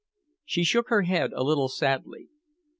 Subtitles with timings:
[0.45, 2.29] She shook her head a little sadly.